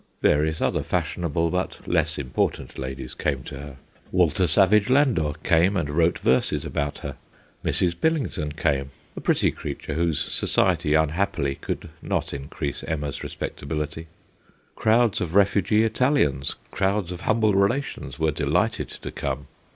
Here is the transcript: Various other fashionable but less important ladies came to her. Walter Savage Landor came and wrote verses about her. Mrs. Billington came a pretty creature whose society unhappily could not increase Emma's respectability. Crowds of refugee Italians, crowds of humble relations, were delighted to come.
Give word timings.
Various 0.23 0.63
other 0.63 0.81
fashionable 0.81 1.51
but 1.51 1.87
less 1.87 2.17
important 2.17 2.79
ladies 2.79 3.13
came 3.13 3.43
to 3.43 3.59
her. 3.59 3.75
Walter 4.11 4.47
Savage 4.47 4.89
Landor 4.89 5.33
came 5.43 5.77
and 5.77 5.91
wrote 5.91 6.17
verses 6.17 6.65
about 6.65 6.97
her. 7.05 7.17
Mrs. 7.63 7.93
Billington 8.01 8.53
came 8.53 8.89
a 9.15 9.21
pretty 9.21 9.51
creature 9.51 9.93
whose 9.93 10.19
society 10.19 10.95
unhappily 10.95 11.53
could 11.53 11.89
not 12.01 12.33
increase 12.33 12.83
Emma's 12.85 13.21
respectability. 13.23 14.07
Crowds 14.75 15.21
of 15.21 15.35
refugee 15.35 15.83
Italians, 15.83 16.55
crowds 16.71 17.11
of 17.11 17.21
humble 17.21 17.53
relations, 17.53 18.17
were 18.17 18.31
delighted 18.31 18.89
to 18.89 19.11
come. 19.11 19.45